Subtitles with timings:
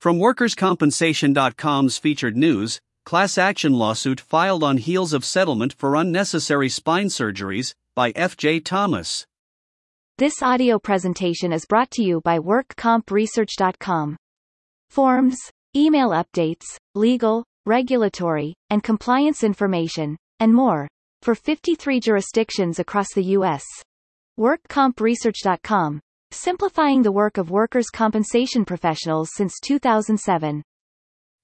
[0.00, 7.06] From WorkersCompensation.com's featured news, class action lawsuit filed on heels of settlement for unnecessary spine
[7.06, 8.60] surgeries by F.J.
[8.60, 9.26] Thomas.
[10.16, 14.16] This audio presentation is brought to you by WorkCompResearch.com.
[14.88, 15.36] Forms,
[15.76, 20.86] email updates, legal, regulatory, and compliance information, and more,
[21.22, 23.64] for 53 jurisdictions across the U.S.
[24.38, 25.98] WorkCompResearch.com,
[26.30, 30.62] simplifying the work of workers' compensation professionals since 2007.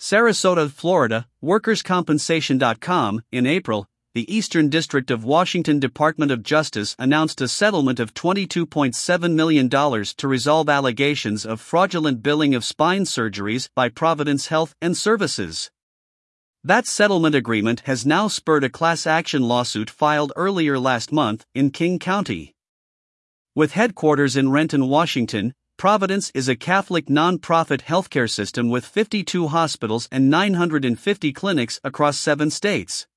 [0.00, 7.46] Sarasota, Florida, WorkersCompensation.com, in April, the Eastern District of Washington Department of Justice announced a
[7.48, 14.48] settlement of $22.7 million to resolve allegations of fraudulent billing of spine surgeries by Providence
[14.48, 15.70] Health and Services.
[16.64, 21.70] That settlement agreement has now spurred a class action lawsuit filed earlier last month in
[21.70, 22.54] King County.
[23.58, 30.08] With headquarters in Renton, Washington, Providence is a Catholic nonprofit healthcare system with 52 hospitals
[30.12, 33.08] and 950 clinics across seven states.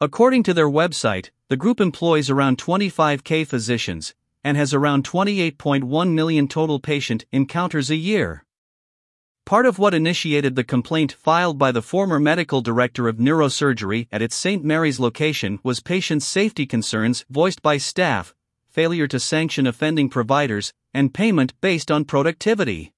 [0.00, 6.46] According to their website, the group employs around 25k physicians and has around 28.1 million
[6.46, 8.44] total patient encounters a year.
[9.44, 14.22] Part of what initiated the complaint filed by the former medical director of neurosurgery at
[14.22, 14.62] its St.
[14.62, 18.36] Mary's location was patient safety concerns voiced by staff
[18.78, 22.92] failure to sanction offending providers, and payment based on productivity.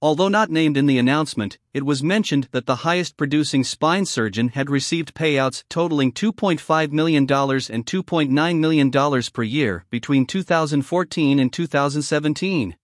[0.00, 4.50] Although not named in the announcement, it was mentioned that the highest producing spine surgeon
[4.50, 12.76] had received payouts totaling $2.5 million and $2.9 million per year between 2014 and 2017.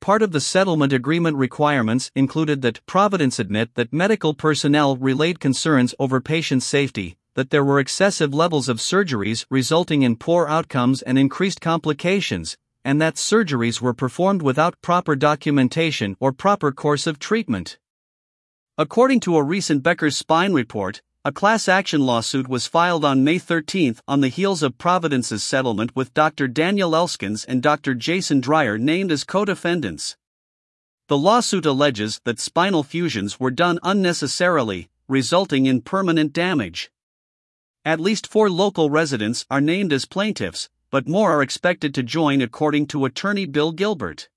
[0.00, 5.94] Part of the settlement agreement requirements included that Providence admit that medical personnel relayed concerns
[5.98, 11.18] over patient safety, that there were excessive levels of surgeries resulting in poor outcomes and
[11.18, 17.78] increased complications, and that surgeries were performed without proper documentation or proper course of treatment.
[18.78, 23.38] According to a recent Becker's Spine report, a class action lawsuit was filed on May
[23.38, 26.48] 13 on the heels of Providence's settlement with Dr.
[26.48, 27.94] Daniel Elskens and Dr.
[27.94, 30.16] Jason Dreyer named as co defendants.
[31.08, 36.90] The lawsuit alleges that spinal fusions were done unnecessarily, resulting in permanent damage.
[37.82, 42.42] At least four local residents are named as plaintiffs, but more are expected to join
[42.42, 44.28] according to attorney Bill Gilbert.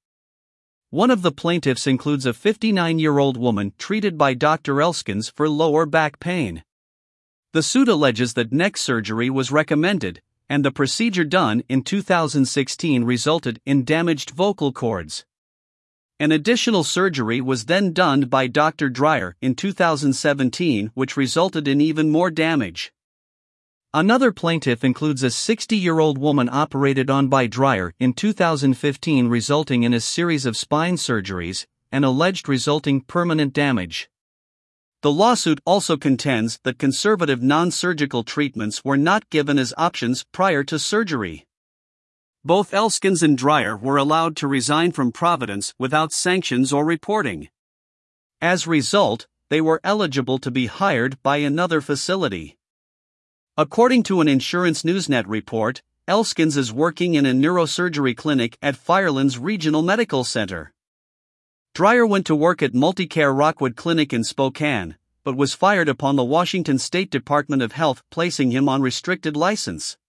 [0.91, 4.75] One of the plaintiffs includes a 59 year old woman treated by Dr.
[4.75, 6.63] Elskens for lower back pain.
[7.51, 13.59] The suit alleges that neck surgery was recommended, and the procedure done in 2016 resulted
[13.65, 15.25] in damaged vocal cords.
[16.17, 18.87] An additional surgery was then done by Dr.
[18.87, 22.93] Dreyer in 2017, which resulted in even more damage.
[23.95, 29.83] Another plaintiff includes a 60 year old woman operated on by Dreyer in 2015, resulting
[29.83, 34.09] in a series of spine surgeries and alleged resulting permanent damage.
[35.03, 40.63] The lawsuit also contends that conservative non surgical treatments were not given as options prior
[40.63, 41.45] to surgery.
[42.43, 47.49] Both Elskens and Dreyer were allowed to resign from Providence without sanctions or reporting.
[48.41, 52.57] As a result, they were eligible to be hired by another facility.
[53.55, 59.37] According to an Insurance Newsnet report, Elskens is working in a neurosurgery clinic at Firelands
[59.37, 60.73] Regional Medical Center.
[61.75, 66.23] Dreyer went to work at Multicare Rockwood Clinic in Spokane, but was fired upon the
[66.23, 69.99] Washington State Department of Health placing him on restricted license.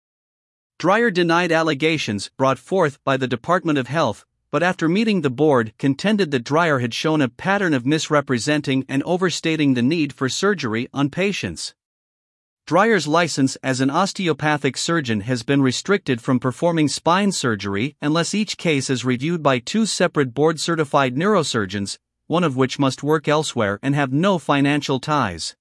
[0.78, 5.74] Dreyer denied allegations brought forth by the Department of Health, but after meeting the board,
[5.76, 10.88] contended that Dreyer had shown a pattern of misrepresenting and overstating the need for surgery
[10.94, 11.74] on patients.
[12.66, 18.56] Dreyer's license as an osteopathic surgeon has been restricted from performing spine surgery unless each
[18.56, 23.78] case is reviewed by two separate board certified neurosurgeons, one of which must work elsewhere
[23.82, 25.54] and have no financial ties.